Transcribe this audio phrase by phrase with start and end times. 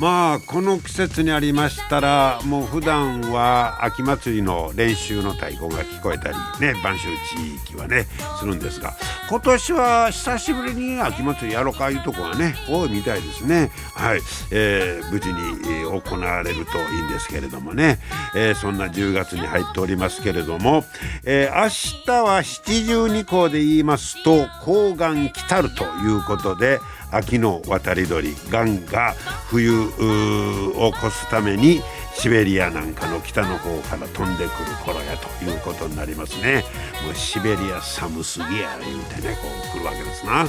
[0.00, 8.06] まあこの季節にありましたらもう普段は秋祭りの練習の太鼓が聞こえたりね播州地域はね
[8.38, 8.96] するんですが
[9.28, 13.70] 今年は久しぶりに秋祭りやろうかいうとこがね多いみたいですね。
[13.94, 18.00] はい、えー、無事に行われるといいんですけれどもね、
[18.34, 20.84] えー、そんな10月に入っておりますけれども、
[21.24, 21.68] えー、明
[22.06, 29.14] 日は七十二候で言いますと高岩来たるということで秋の渡り鳥ガンが
[29.48, 31.80] 冬を越すために
[32.14, 34.48] シベリアなんかの北の方から飛んでくる
[34.84, 36.64] 頃やということになりますね。
[37.04, 40.46] もうシベリア寒すぎや言うてねこう来るわけですな、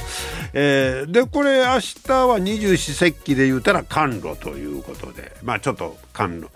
[0.52, 6.48] えー、でこれ明日は二十四節気で言うたら寒露ということでまあちょっと寒露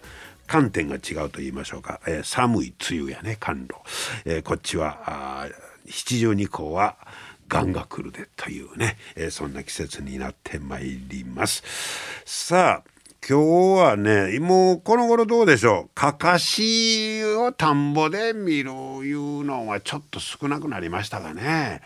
[0.46, 3.78] 観点が違うと言いましょうか、えー、寒い梅雨やね寒露、
[4.26, 5.48] えー、こっちは
[5.88, 6.96] 七十二候は
[7.48, 11.62] ガンが来るでというね、えー、そんな季節になってまいります
[12.24, 12.90] さあ
[13.28, 15.90] 今日はねもうこの頃どうでしょう？
[15.94, 21.82] かかしを田んぼで見るいうのはちょっと少なくなりましたかね。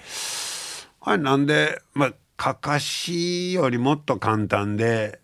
[1.00, 5.20] はいなんでまあかかしよりもっと簡単で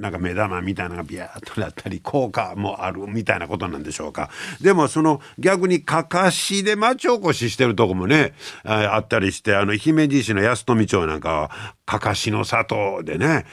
[0.00, 4.30] なんか目玉みたいなのがビャーっとなったり効果もあるみたいなことなんでしょうか。
[4.60, 8.32] でもその逆にかかしで町おこししてるとこもね
[8.64, 11.50] あったりしてあの姫路市の安富町なんかは
[11.84, 13.44] かかしの里でね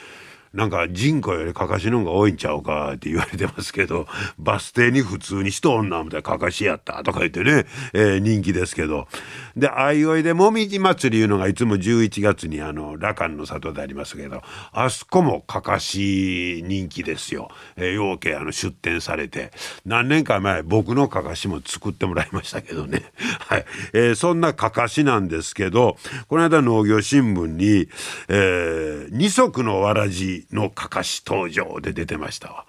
[0.58, 4.08] なんか人口よりかかしの方が多いんちゃうかって言われてますけど
[4.40, 9.08] バス停に普通に人女みたいなかかしやったとか言ってね、えー、人気ですけど。
[9.56, 19.52] であいおいでもみじ祭りいうのがいつも11月にあの羅漢の里でありますけどあそこもかかし人気ですよ、えー、養鶏あの出店されて。
[19.86, 23.04] 何年か前僕のかかしも作ってもらいましたけどね。
[23.48, 25.98] はい、えー、そんなかかしなんですけど
[26.28, 27.90] この間農業新聞に、
[28.28, 32.66] えー、二足のわらじのかかし登場で出てましたわ。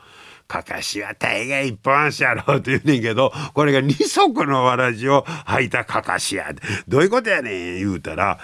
[0.47, 6.55] かかしは大概一本足やろうと言うねんけどこれが二足のわらじを履いたかかしや
[6.89, 8.39] どういうことやねん言うたら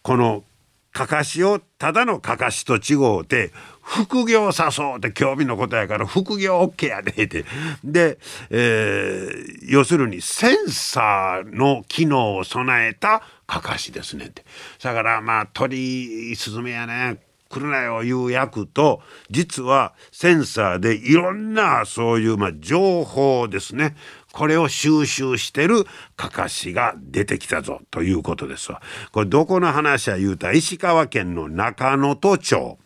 [0.00, 0.44] この
[0.92, 3.50] かかしをただのかかしと違うて
[3.82, 7.44] 副業さそうって興味のことやから副業 OK やでって。
[7.82, 8.18] で、
[8.50, 14.44] えー、要するにセンサーの機能を備えたかかしですねって。
[14.82, 17.18] だからまあ鳥スズメやね
[17.52, 23.94] 来るなよいう役と実はセンサーでいろんなそういうまあ情報ですね
[24.32, 25.84] これを収集してる
[26.16, 28.80] かかしが出てきたぞということですわ。
[29.12, 32.78] これどこの話は言うた石川県の中能登町。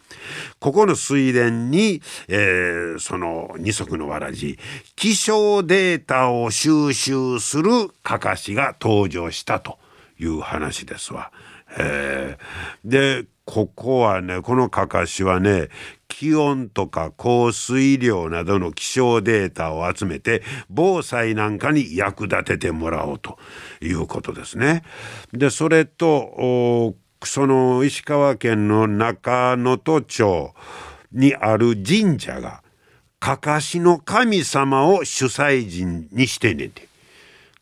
[0.58, 4.58] ここの水田に、えー、その二足のわらじ
[4.94, 9.78] 気象データを収集するかかしが登場したと
[10.18, 11.30] いう話ですわ。
[11.78, 12.90] えー、
[13.22, 15.68] でここはねこのかかしはね
[16.08, 23.38] 気温とか降水量などの気象データを集めて防災なんかに役立ててもらおうと
[23.80, 24.82] いうことですね。
[25.32, 26.94] でそれと
[27.24, 30.54] その石川県の中能登町
[31.12, 32.62] にある神社が
[33.20, 36.88] かかしの神様を主催人にしてねて。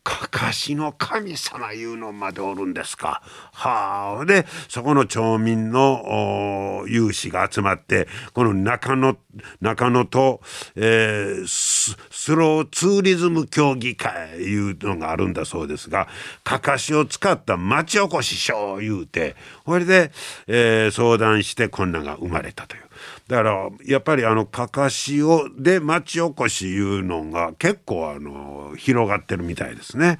[0.05, 3.23] かかしの神様いうのまでおるんですか。
[3.51, 4.25] はあ。
[4.25, 9.17] で、そこの町民の有志が集まって、この中野、
[9.61, 10.41] 中野と、
[10.75, 11.95] えー、ス
[12.35, 16.07] ローツーリズム協議会いうのがあるんだそうですが、
[16.43, 19.35] かかしを使った町おこしショー言うて、
[19.65, 20.11] これで、
[20.45, 22.83] えー、相談してこんなが生まれたという。
[23.27, 30.19] だからやっぱりあのかかしをで町おこしいうのが結構あの広がってるみたいですね。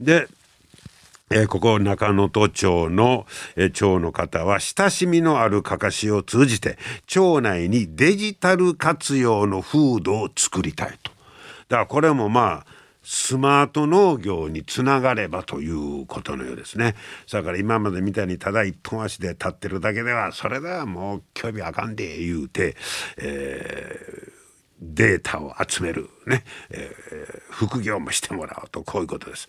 [0.00, 0.28] で
[1.30, 3.26] えー、ここ中能登町の、
[3.56, 11.10] えー、町の方は親しみのあるかかしを通じて町内にデジタル活用の風土を作りたいと。
[11.68, 12.66] だからこれもまあ
[13.04, 16.94] スマート農業につながればということのようですね。
[17.30, 22.76] だから今までみたいにただ一本足で立ってるだけではそれではもう興味あかんで言うて、
[23.18, 24.43] えー
[24.92, 29.48] データを集めるね、えー、副業もしてもらおうとこういうことです。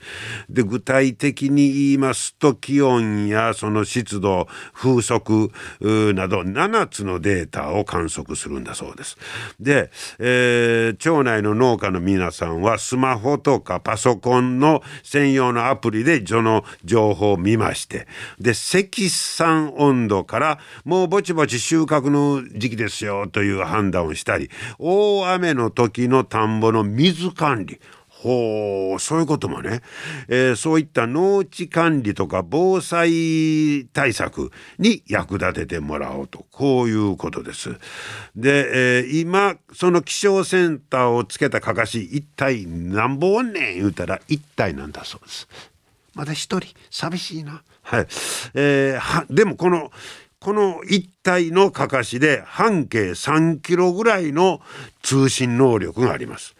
[0.49, 5.51] で具体的に言いますと気温やその湿度風速
[5.81, 9.17] など7つのデータを観測するんだそうです。
[9.59, 9.89] で、
[10.19, 18.07] えー、町内の農家の皆さんはスマホとかパソコンの専用のアプリでその情報を見まして
[18.39, 29.81] で積算温度からもうぼちぼち収穫の時期ですよという判断をしたり大雨の時の田んぼの水管理ほうそういうこともね、
[30.27, 37.75] えー、そういった農地管理とか防災対策に役立ててもらおうとこういうことです。
[38.36, 43.75] で、えー、今その気象センターをつけたかかし一体何本おんねん？
[43.75, 45.48] 言うたら一体なんだそうです。
[46.16, 46.74] まだ一人？
[46.89, 47.62] 寂しいな。
[47.83, 48.07] はい。
[48.56, 49.92] えー、でもこの
[50.45, 54.62] この一体のかかしで半径3キロぐらいの
[55.01, 56.56] 通信能力があります。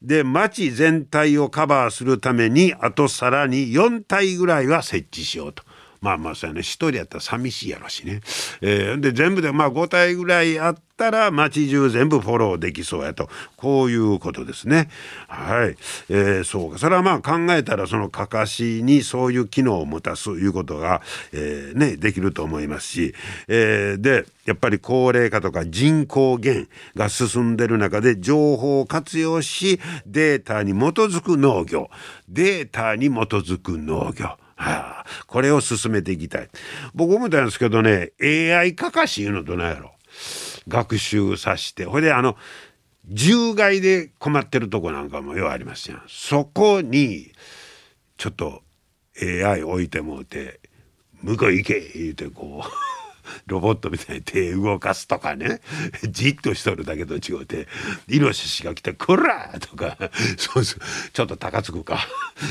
[0.00, 5.62] で町全体をカバーするためにあとさらに4体ぐらいは設置しようと。
[6.00, 6.62] まあまあそうやね。
[6.62, 8.20] 一人やったら寂しいやろしね。
[8.62, 13.28] えー、で全部でまあ5体ぐらいあったら街中全部フォローできそうやと。
[13.56, 14.88] こういうことですね。
[15.28, 15.76] はい、
[16.08, 16.78] えー、そうか。
[16.78, 21.02] それはまあ考えたらそのかかしにそういう機能を持たすいうことが、
[21.32, 23.14] えー、ねできると思いますし、
[23.48, 31.90] えー、でやっぱり高齢化とか人口減が進んでる中で情報を活用しデータに基づく農業。
[32.28, 34.38] データに基づく農業。
[34.60, 36.48] はあ、これを進めていきたい。
[36.94, 39.92] 僕思ったんですけどね AI かかしいうのどないやろ。
[40.68, 41.86] 学習さして。
[41.86, 42.36] ほいであの
[43.08, 46.02] 獣害で困ってるとこなんかもようありますやん。
[46.08, 47.32] そこに
[48.18, 48.62] ちょっと
[49.22, 50.60] AI 置いてもうて
[51.22, 52.99] 向こう行け言うてこう。
[53.46, 55.60] ロボットみたいに手動かすとかね
[56.08, 57.68] じっとしとるだけと違うて
[58.08, 59.96] イノシシが来て「こら!」とか
[60.36, 60.80] そうそう
[61.12, 61.98] ちょっと高つくか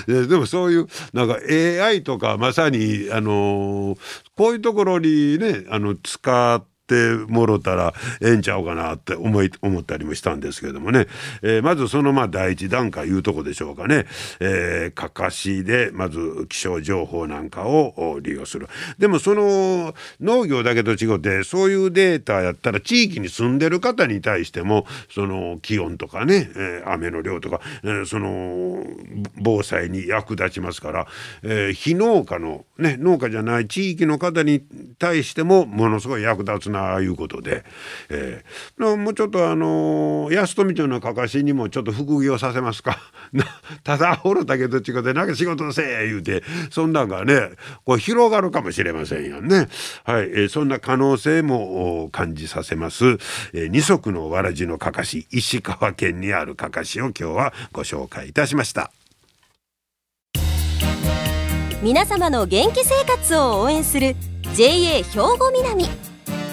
[0.08, 3.98] でもそういうなんか AI とかまさにあの、
[4.36, 11.08] こういうところにねあの使ってってもろたらええんちゃうかなって思い思ったりもしたんですけれどもね、
[11.44, 14.08] えー、まずそのまあ第一段階いうとこでしょうかね、
[14.40, 18.68] えー、かかしでまず気象情報なんかを利用する。
[18.98, 28.84] でもその農業だけと違ってそういうデータやったら地域に住んでる方に対してもその気温とかね、えー、雨の量とか、えー、その
[29.38, 31.08] 防災に役立ちますから、
[31.44, 34.62] えー、非農家のね農家じゃない地域の方に
[34.98, 37.64] 対してもものすごい役立つなないうことで、
[38.10, 42.98] えー、もうちょっとあの安富町のかかしにもちょっと副業させますか？
[43.84, 47.52] ただおるだけと違ってなんか仕事せえ言うてそんなんがね
[47.86, 49.68] こう広がるかもしれませんよね。
[50.04, 53.06] はい、えー、そんな可能性も感じさせます、
[53.54, 58.92] えー、二足のわらじのかかし石川県にあるかかしを今日はご紹介いたしました。
[61.82, 64.16] 皆様の元気生活を応援する
[64.54, 65.86] JA 兵庫南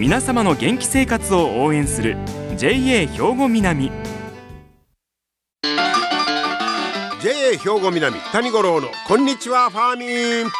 [0.00, 2.16] 皆様の元気生活を応援する
[2.56, 3.92] JA 兵庫南。
[7.20, 10.06] JA 兵庫南谷五郎のこんにちはファーミ
[10.46, 10.50] ン。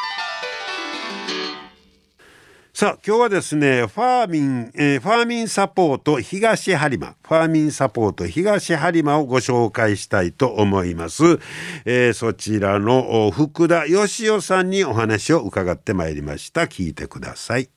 [2.74, 7.16] さあ今日はですねファーミン、えー、ファーミンサポート東播磨。
[7.26, 11.40] ファーミンサポート東播磨をご紹介したいと思います、
[11.86, 16.64] えー、そちらの福田義雄さんにお話を伺ってまいりました。
[16.64, 17.70] 聞いてください。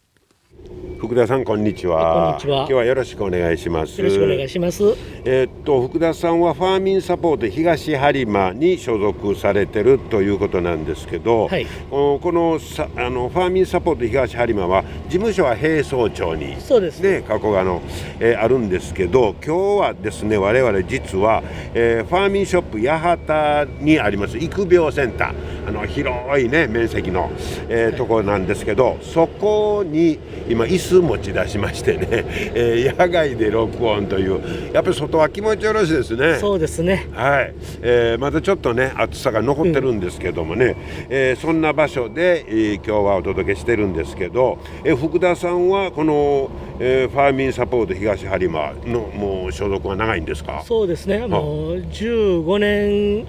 [1.00, 2.40] 福田さんこんにちは。
[2.42, 4.00] 今日はよろしくお願いします。
[4.00, 4.84] よろしくお願いします。
[5.26, 17.02] えー、っと福田さんはファーミンサポート東播磨に所属されてるということなんですけど、はい、このさあのファーミンサポート東播磨は事務所は平総町にそうです。
[17.02, 17.82] ね加古川の、
[18.20, 21.44] えー、あるんですけど、今日はですね我々実は、
[21.74, 25.54] えー、ファーミンショップ八幡にあります育苗センター。
[25.66, 27.32] あの広いね面積の、
[27.70, 30.20] えー、はい、ところなんですけど、そこに
[30.50, 32.08] 今椅子持ち出しましてね、
[32.54, 34.42] えー、野外で録音という
[34.74, 36.36] やっぱり外は気持ちよろしいですね。
[36.40, 37.08] そうですね。
[37.14, 40.76] はい、えー、まだちょっとね暑さが残ってるんですけどもね、うん、
[41.10, 50.64] えー、そんな場所で、えー、今日はお届けしてるんですけど、ええ福田さんはこの、えー、ファーミンサポート東播磨のもう所属は長いんですか？
[50.66, 51.26] そうですね。
[51.26, 53.26] もう15年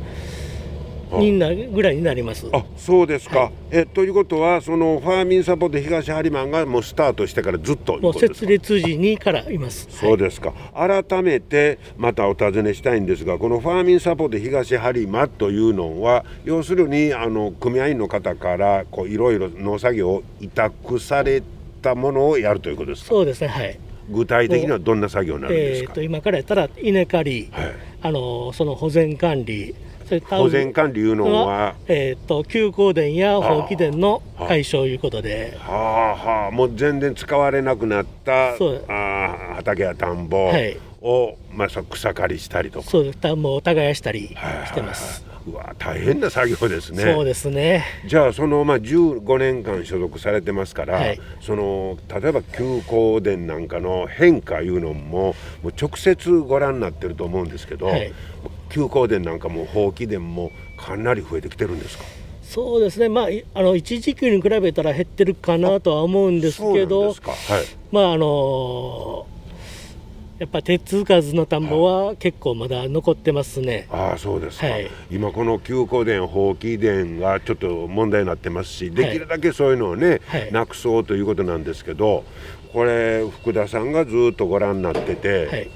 [1.19, 2.49] になぐらいになります。
[2.53, 9.87] あそうですか、はい、えということはそのファーミンサポート東播磨がもうスタートしてからずっともう設立時にからいます。
[9.91, 21.43] そうですか、はい、改めてまたお尋ねしたいんですがこのファーミンサポート東播磨というのは要するにあの組合員の方からこういろいろ農作業を委託され
[21.85, 23.79] たものをやるということですかそうですねはい。
[24.11, 29.75] 具体的にはどんな作業になるんですか、えー、と今からやったら稲刈り、はい、あのその保全管理。
[30.29, 35.57] 保全管理いうのは、えーと、休耕田や放棄田の解消いうことで。
[35.59, 40.45] はあはあもう全然使われなくなったあ畑や田んぼ。
[40.45, 40.77] を、はい、
[41.53, 42.91] まあ、草刈りしたりとか。
[42.91, 44.29] そう田んぼを耕したり
[44.67, 45.25] してます。
[45.47, 47.03] うわ大変な作業ですね。
[47.03, 47.85] そうですね。
[48.07, 58.11] じゃあそのまあ15年間所属されてますから、はい、その例えば休耕田なんかの変化いうのももう直接ご覧になってると思うんですけど、はい、
[58.71, 62.05] 休耕田なんかも放棄田もかなり増えてきてるんですか？
[62.43, 67.15] そうですね、まあ、あの一時期に比べたら減ってるかなとは思うんですけど、はい、
[67.91, 69.27] まああの
[70.39, 73.87] やっぱ手つかずの田んぼは結構まだ残ってますね。
[73.91, 82.25] ああそうですか、はい、今この休耕田放棄田がちょっと問題になってますしできるだけそういうのをね、はい、なくそうということなんですけど
[82.73, 85.71] これ福田さんがずっとご覧になってて、はい、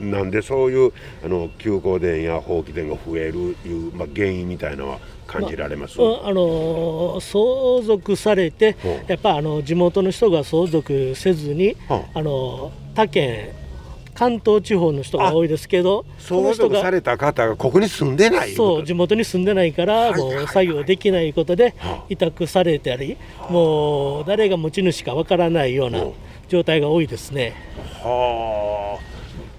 [0.00, 0.92] なんでそういう
[1.24, 13.61] あの休耕田や放棄田が増えるいう、まあ、原因みたいなのは感じられます、まあ、あの相続されて、やっぱあの地元の人が相続せずに、あの他県
[14.14, 21.74] 関東地方の人が多いですけど相続された方がここに住んでないそう地元に住んでないから、もう作業できないことで
[22.08, 23.16] 委託されたり、
[23.48, 26.04] もう誰が持ち主かわからないような
[26.48, 27.54] 状態が多いですね。
[28.02, 29.12] はあ。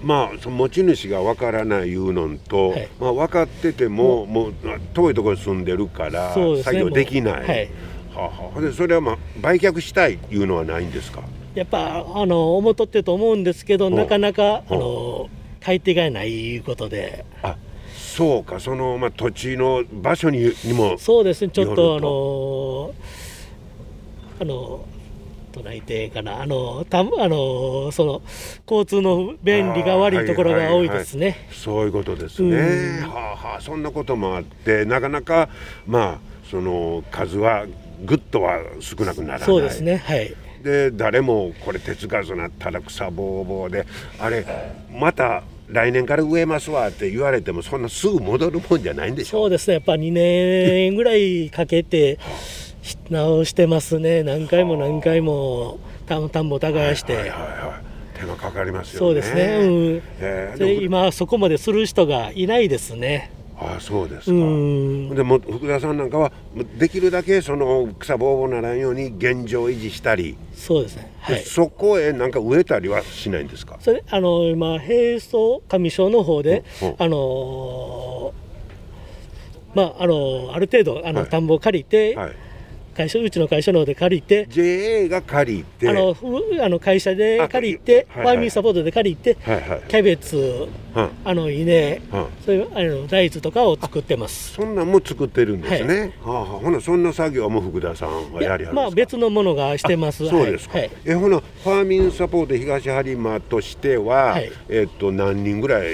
[0.03, 4.53] まあ、持ち主がわからないいうのと、はい、まあ、分かっててももう。
[4.93, 7.69] 遠いところに住んでるから、ね、作業できない、はい、
[8.13, 11.21] はあ、でそれは、まあ、売却したいいうのはないんですか？
[11.55, 15.29] やっぱあの思っとってと思うんですけどなかなかあの
[15.61, 17.25] 買い手がないいうことで。
[17.41, 17.55] あ
[17.95, 18.59] そうか。
[18.59, 21.51] その、まあ、土地の場所ににもそうですね。
[21.51, 22.93] ちょっとあの
[24.39, 24.85] あの
[25.51, 26.41] 唱えてかな。
[26.41, 28.21] あのたあのその
[28.69, 35.49] 交通の便利が悪いところが多いですね、はいはいはい、そういうことですね、はあはあそんなこともあってなかなか
[35.87, 36.19] まあ
[36.49, 37.65] その数は
[38.05, 39.45] ぐっとは少なくならない。
[39.45, 39.97] そうですね。
[39.97, 43.85] はいで誰もこれ手つかずなったら草ぼうぼうで
[44.19, 44.45] あれ
[44.91, 49.41] また来年から植えますわって言われてもそんなすぐ戻るもんじゃないんでしょ？
[49.43, 52.17] そうですねやっぱ2年ぐらいかけて
[53.09, 54.23] 直してますね。
[54.23, 57.81] 何回も何回も田んぼ耕して、はいはいは
[58.15, 58.99] い、手がかかりますよね。
[58.99, 60.01] そうですね、うん。
[60.19, 64.31] えー、今そこまでする人がいないですねああそうですか。
[65.15, 66.31] でも福田さんなんかは
[66.77, 73.77] できるだけその草ぼうぼうならんように現状維持したりそうですね、はい、そこへなんか植えたりはしないんですか？
[73.79, 76.63] それあの今平層上昇の方で、
[76.97, 82.35] あのー、まああのある程度あの、田んぼを借りて、はい
[82.93, 85.89] 会社うちの会社の方で借りて JA が借りて。
[85.89, 86.15] あの
[86.61, 91.99] あの会社で借りて、ファーミンサポートで借りて、はいはい、キャベツ、あの稲、
[92.45, 94.53] そういうあの大豆とかを作ってます。
[94.53, 100.27] そんなんも作ってるんですね、はあ、はあ、ほなそんな作業も福田さんはやりはるまあ別のものがしてます。
[100.27, 105.87] そうですか、はい、えほなファーミンサポート東播磨としては、はい、えっと何人ぐらい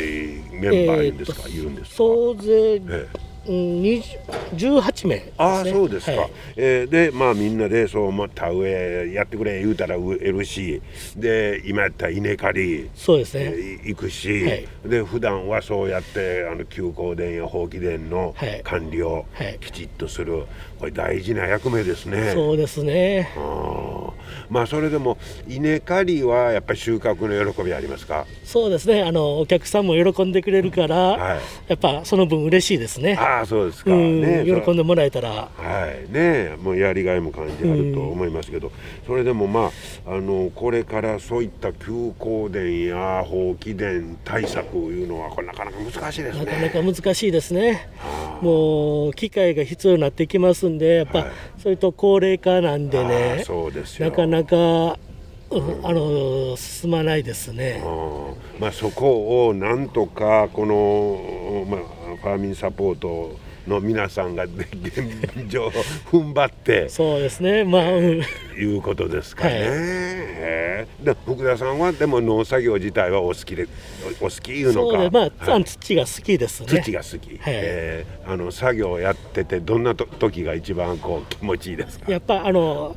[0.52, 1.98] メンバーいるんですか、えー、いるんですか？
[1.98, 10.82] 総勢、えー18名、ね、ああそうですか、はい、えー、でまあみんなでそうま田植えやってくれ言うたら植えるし
[11.16, 19.26] で今やったら稲刈りそうですね、えー、行くし、はい、で普段はそうやってあの休耕田や放棄田の管理を
[19.60, 20.46] きちっとする、はい、
[20.80, 22.32] これ大事な役目ですね。
[22.34, 23.30] そうですね。
[23.36, 24.12] あ
[24.50, 28.26] まあそれでも稲刈りはやっぱり収穫の喜びありますか？
[28.44, 29.04] そうですね。
[29.04, 33.16] あのお客さんも喜んでくれるから、はい、やっぱその分嬉しいですね。
[33.16, 35.30] ああそうですか、ね、喜んでもらえたら。
[35.30, 35.50] は
[36.10, 36.12] い。
[36.12, 38.72] ねもうやりがいも感じあると思いますけど、
[39.06, 39.72] それでもま
[40.06, 46.46] ああのこれからそういった休耕田や放棄田対策いうのはこれなかなか難しいですね。
[46.46, 47.90] なかなか難しいですね。
[48.42, 54.98] もう機械が必要になってきますんでやっぱ、はい、それと高齢化なんでねそうですなかなか
[55.84, 57.84] あの進まないですね。
[58.60, 61.80] まあ、そこをなんとかこの、まあ、
[62.22, 64.56] ファーミンサポートの皆さんが現
[65.48, 65.68] 状
[66.12, 67.64] 踏ん張って そうですね。
[67.64, 68.24] まあ、うん、い
[68.78, 73.68] うことですかね、はい、で福田さんはでも農作業自体はお好きで
[74.22, 74.98] お好きいうのか。
[74.98, 76.82] そうまあ、はい、土が好きですね。
[76.82, 78.06] 土が好き、はい、え。
[78.26, 82.12] ー、あの作業やっててどんなと時が一番こう気持ちいいですか？
[82.12, 82.96] やっぱあの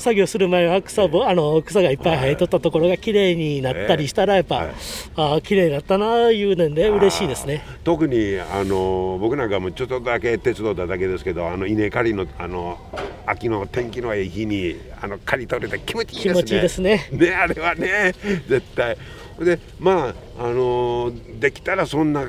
[0.00, 4.70] 作業する前は草ぼあの草がいっぱい生えとったところが綺麗になったりしたらやっぱ、はい、
[5.14, 7.62] ああ綺麗になったないうので嬉しいですね。
[7.84, 12.78] 特にあの僕なんかもちょっとだけ手伝っただけですけどあの稲刈りのあの
[13.30, 16.32] 秋の天気のいい日にあの刈り取れて気持ちいいですね。
[16.32, 17.08] 気持ちいいですね。
[17.12, 18.14] ねあれはね
[18.48, 18.96] 絶対。
[19.38, 22.22] でまああのできたらそんな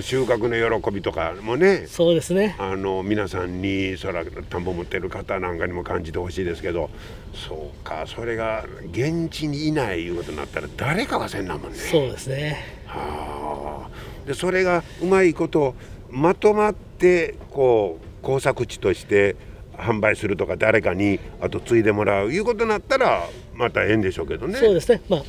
[0.00, 2.54] 収穫の喜びとかもねそうですね。
[2.58, 6.90] あの皆さんにそら田んぼ持ってる方なんかにも感じてほしいですけど
[7.34, 11.78] そうかそれが現地にいないいうことになったら誰かがせんなもんね。
[11.78, 12.64] そうですね。
[12.86, 14.26] はあ。
[14.26, 15.74] でそれがうまいこと
[16.10, 19.34] まとまってこう工作地として
[19.76, 24.58] 販売するとか誰かにあと継いでもらういうことになったらまたええんでしょうけどね。
[24.58, 25.22] そうですね、まあ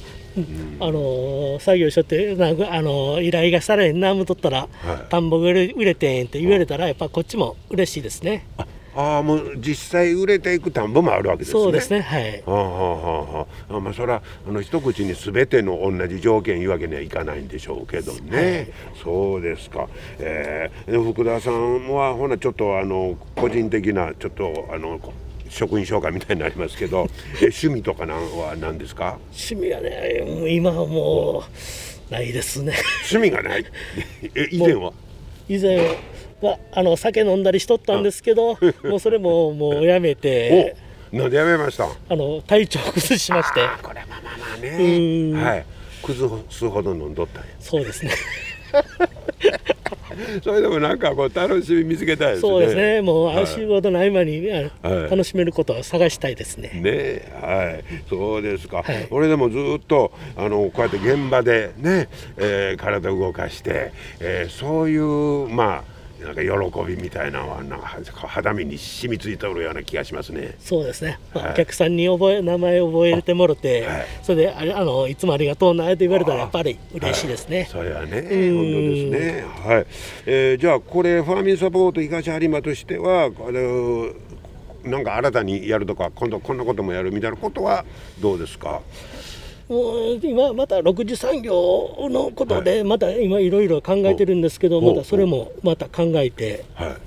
[0.80, 8.48] あの作業しとってなんかあの依頼がされんなむとったら、はい、田んぼ売れ売れてんって言われたらやっぱこっちも嬉しいですね。
[8.58, 11.54] ああもう実際売れていく田んぼもあるわけですね。
[11.54, 12.44] そうですねはい。
[12.46, 18.38] はあはあはあ、まあそれはあの一口にすべての同じ条件いうわけにはいかないんでしょうけどね。
[18.38, 18.68] はい、
[19.04, 19.88] そうですか。
[20.20, 25.00] えー、福田さんはほなちょっとあの個人的なちょっとあの
[25.50, 29.18] 職員紹介みたいになりますけどえ趣味とかなんは何ですか？
[29.32, 31.44] 趣味はね今はも
[32.10, 32.74] うないですね
[33.12, 33.66] 趣味がない
[34.36, 34.94] え以前は？
[35.48, 35.96] 以前は
[36.72, 40.76] あの酒飲んだりしとったんですけど もうそれももうやめて。
[41.12, 41.86] なんでやめました？
[41.86, 43.60] あの体調崩しまして。
[43.84, 45.66] これまあまあまあねはい。
[46.04, 48.12] 崩すほど飲んどったそうですね。
[50.44, 52.50] それでもなんかこう楽しみ見つけたいですね。
[52.50, 53.02] そうですね。
[53.02, 54.72] もう仕事の合間に、はい、
[55.10, 56.70] 楽しめることを探したいですね。
[56.74, 58.84] ねはい、そうですか。
[58.84, 65.93] はい、俺でもずっとあのこうやって現場でね、えー、体を動かして、えー、そういうまあ。
[66.24, 67.88] なんか喜びみたいなのはなんか
[68.28, 70.56] 肌身に染みついておるような気がしますね。
[70.60, 71.20] そうですね。
[71.34, 77.58] まあ、はい、お客さんに覚え名前を覚えてもろて、はい、それであれあのいつもありがとうなと言われたらやっぱり嬉しいですね。
[77.60, 78.30] はい、それはね、本当で
[79.02, 79.46] すね。
[79.74, 79.86] はい。
[80.26, 84.14] えー、じゃあこれファーミンサポート東有馬としてはあの
[84.84, 87.86] なんか新たにやるとか今度こんなこともやるみたいなことは
[88.20, 88.82] どうですか？
[89.70, 96.98] もう今また6次産業のことでまた今いろいろ考えてるんですけど、またそれもまた考えて、はい、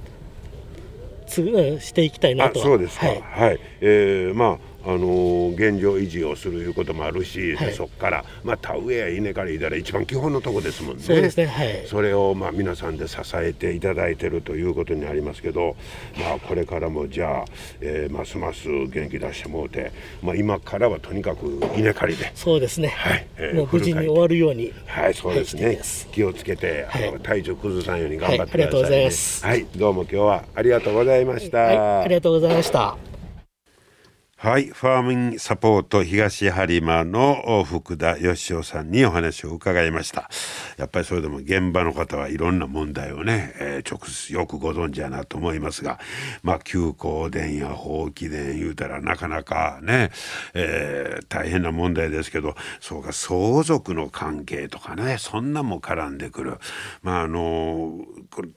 [1.26, 3.06] つしていきたいなとそうですか。
[3.06, 11.02] はい、はい、えー、まああの現状維持をするいうこともあるし、はい、そこから、まあ、田植えや稲刈りいたら一番基本のとこですもんね。
[11.02, 15.76] そうですね、はい、それを、まあ、皆さんで支えていただいてるということになりますけど、
[16.18, 17.44] まあ、これからもじゃあ、
[17.80, 19.90] えー、ますます元気出してもうて、
[20.22, 22.30] まあ、今からはとにかく稲刈りで。
[22.36, 23.26] そうですね、はい。
[23.38, 25.80] えー、もう無事に終わるようにはいそうですね、
[26.12, 29.44] 気をつけて、はい、あの体調崩さんように頑張ってください、ね、ありがとうございます。
[29.44, 33.15] はいどうも今日はありがとうございました、ありがとうございました
[34.38, 40.28] はい、ファーミングサポート東播磨の福田義雄さんにお話を伺いました。
[40.76, 45.98] やっぱりそれでも現場の方はいろんな問題をね、えー、直接よくご存知やなと思いますが、
[46.42, 50.10] まあ休校電や放棄電言うたらなかなかね、
[50.52, 56.58] えー、大変な問題ですけど、そうか相続の関係とかね、そんなも絡んでくる。
[57.02, 58.50] まああのこれ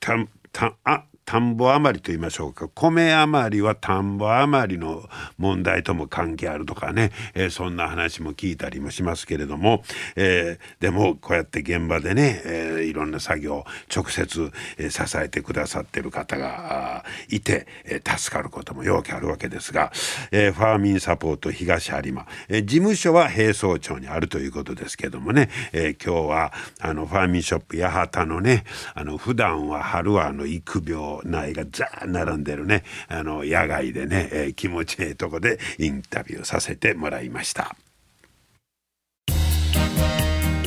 [0.00, 0.16] た
[0.52, 2.66] たあ田んぼ余りと言いましょうか。
[2.66, 9.84] 米余りは田んぼ余りの問題とも関係あるとかね、えー、そんな話も聞いたりもしますけれども、
[10.16, 13.64] えー、でもこうやって現場でね、えー、いろんな作業を
[13.94, 19.92] 直接、え、支えてくださってる方がいて、え、助かることもよくあるわけですが、
[20.32, 28.64] え、ファーミンサポート東有馬、え、事務所は平総町にあるということですけどもね、え、今日はあのファーミンショップ八幡のね
[28.94, 32.84] あの普段は春はあの育苗苗がザー並んでるね。
[33.08, 37.76] あの野外でね、えー、気持ちいいとこでインタビューさせてもらいました。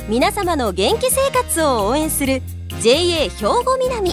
[0.10, 2.42] 皆様の元気生活を応援する
[2.82, 4.12] JA 兵庫南。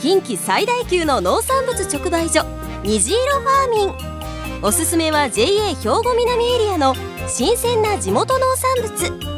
[0.00, 2.44] 近畿最大級の農産物直売所
[2.84, 4.62] 虹色ファーミン。
[4.62, 6.94] おすすめは JA 兵庫南エリアの
[7.26, 9.37] 新鮮な地元農産物。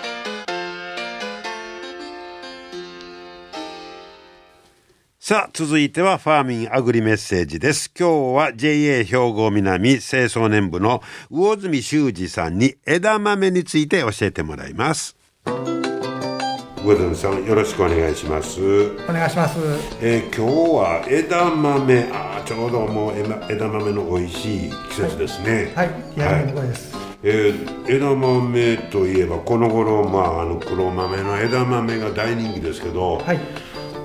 [5.31, 7.89] さあ続いてはファーミンアグリメッセージです。
[7.97, 15.15] 今日は JA 兵庫南清掃年部の魚住修二さんに枝豆について教えてもらいます。
[15.45, 18.59] 魚住さんよろしくお願いします。
[19.07, 19.57] お願いします、
[20.01, 25.71] えー、今日は枝豆あちょうどもう枝豆の美味しい季節ですね。
[25.73, 33.39] はい、はい、です、えー、枝豆といえばこの頃まああの黒豆の枝豆が大人気ですけど、はい、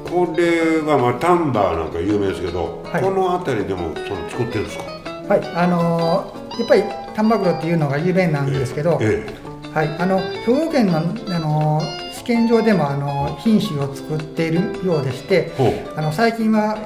[0.09, 4.85] これはまあ丹波なんか有名ですけど、はい、この辺りでもその作ってるんですか？
[5.29, 5.47] はい。
[5.55, 6.83] あのー、やっぱり
[7.15, 9.69] 丹波黒っていうのが有名なんですけど、ええ。
[9.75, 9.89] はい。
[9.99, 15.53] あの兵庫県のあのー験上でもあの品種を作っているようでして
[15.95, 16.77] あの最近は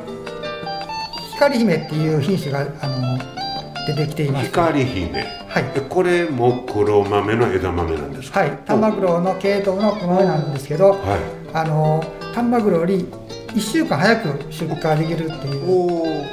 [1.32, 3.18] 光姫っていう品種があの
[3.86, 4.48] 出てきています。
[4.48, 5.18] 光姫。
[5.48, 5.64] はい。
[5.88, 8.40] これも黒豆の枝豆なんですか？
[8.40, 8.50] はい。
[8.66, 11.00] 丹波黒の系統の黒豆なんですけど、はい、
[11.54, 13.06] あの丹波黒より
[13.48, 16.30] 1週間早く出荷できるっていう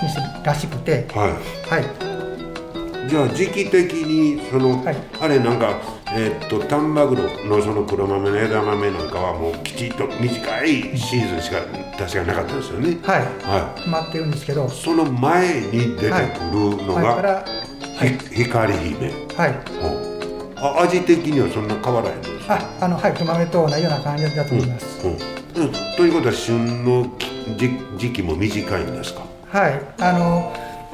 [0.00, 1.06] 品種らしくて。
[1.14, 1.30] はい、
[1.70, 2.08] はい。
[3.08, 5.80] じゃあ時期的にその、はい、あれなんか
[6.12, 11.60] えー、っと丹波黒のその黒豆の枝豆なんかはもうきちっと短いシーズンしか
[11.98, 12.98] 確かなかったですよね。
[13.02, 14.68] はい、はい、決まってるんですけど。
[14.68, 17.44] その前に出てくるのが、は
[18.04, 19.12] い、光姫。
[19.36, 20.07] はい
[20.60, 22.54] あ味的にはそんな変わらへんですか？
[22.80, 25.18] ああのはい黒豆と同じような感じだと思います、うんうん。
[25.66, 27.10] うん、ということは旬の
[27.96, 29.22] 時期も短いんですか？
[29.48, 30.52] はいあの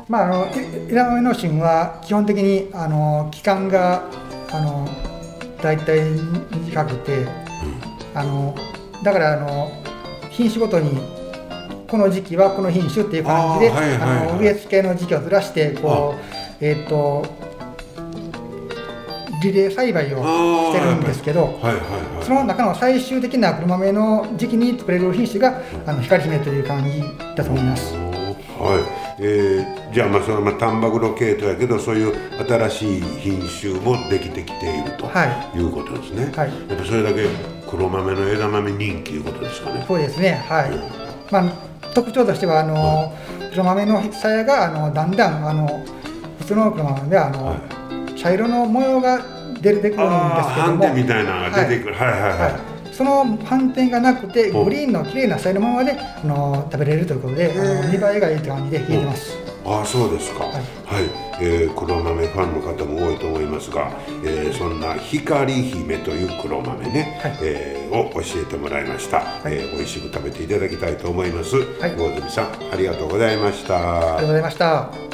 [0.08, 0.46] まあ、あの
[0.88, 4.04] 枝豆の芯は基本的にあの期間が
[4.52, 4.86] あの
[5.62, 6.12] 大体
[6.52, 7.28] 短くて、うん、
[8.14, 8.54] あの
[9.02, 9.72] だからあの
[10.30, 10.90] 品種ごとに
[11.88, 16.16] この時期はこの品種っていう感じで、あの植え付けの時期をずらしてこ
[16.60, 17.24] うえっ、ー、と
[19.44, 21.60] リレー栽培をしてるんですけど、
[22.22, 27.02] その中の最終的な黒豆の時期に作れる品種が、あの光姫という感じ
[27.36, 27.94] だと思います。
[28.58, 32.14] はいえー、じゃあまあそのまあ丹波黒系統やけどそういう
[32.46, 37.26] 新しい品種もできてきていると、はい、いうことですね、はい、やっぱそれだけ
[37.68, 40.80] 黒豆の枝豆人気いうことですかねそうですねはい、うん、
[41.30, 43.12] まあ特徴としてはあの、は
[43.46, 45.84] い、黒豆の鞘があのだんだんあの
[46.38, 49.33] 普通の黒豆であの、はい、茶色の模様が
[49.72, 50.78] 出てくるんですけども。
[50.78, 52.74] 斑点みたいなのが出てくる、はい、はいはいはい。
[52.92, 57.52] その斑点がなくてグリーンの綺麗なさのままであの食べれるということで
[57.90, 59.36] 見栄えがいいという感じで冷えてます。
[59.66, 60.44] ああそうですか。
[60.44, 60.62] はい、はい、
[61.40, 63.90] えー、黒豆ファンの方も多いと思いますが、
[64.22, 71.56] えー、そんな光姫という黒豆ね、はい、えー、を教えてもらいました、はい、えー、美味しく食べていただきたいと思います。
[71.56, 73.74] はい、魚住さんありがとうございました。
[73.78, 75.13] ありがとうございました。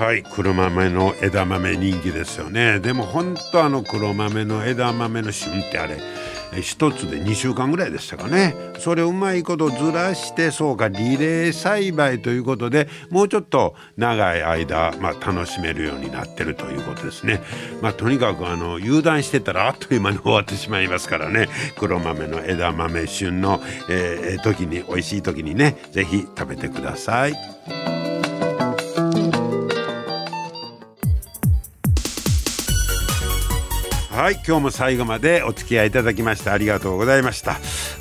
[0.00, 5.98] はい黒豆の枝豆人気ですよねでも本当あの黒豆の枝豆の旬ってあれ
[6.52, 17.42] 1つで2週間ぐらいでしたかねそれをうまいことずらしてそうかリレー栽培ということでもうちょっと長い間、まあ、楽しめるようになってるということですね。
[17.82, 23.60] まあ、とにかくあの油断してたらあっという間に終わってしまいますからね黒豆の枝豆旬の、
[23.90, 27.99] えー、時に美味しい時にね是非食べてください。
[34.20, 37.52] はい今日も最後までお付き合いいただきましてありがとうございました、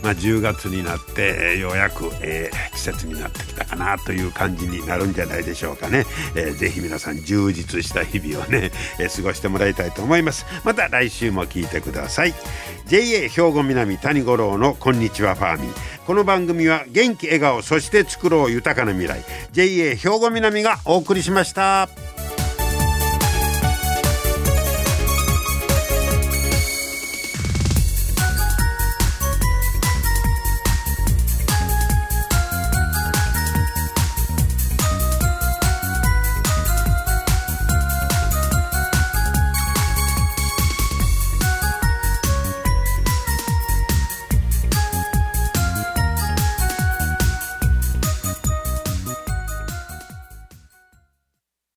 [0.04, 6.04] まあ、10月になってようやく、えー、季節になってきたかなという感じになるんじゃないでしょうかね、
[6.36, 10.46] えー、ぜひ皆さん充実した日々をね、えー、過ごしてもらいたいと思います。
[10.66, 12.34] また来週も聞いてください。
[12.88, 15.72] JA 兵庫南谷五郎のこんにちはファーミン
[16.06, 19.24] この番組は元気笑顔そして作ろう豊かな未来。
[19.54, 21.88] JA 兵庫南がお送りしました。